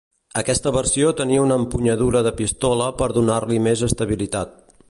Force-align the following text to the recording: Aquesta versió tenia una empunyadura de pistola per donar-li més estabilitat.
Aquesta 0.39 0.71
versió 0.77 1.11
tenia 1.19 1.43
una 1.43 1.59
empunyadura 1.63 2.23
de 2.31 2.33
pistola 2.41 2.91
per 3.03 3.13
donar-li 3.19 3.65
més 3.69 3.89
estabilitat. 3.91 4.61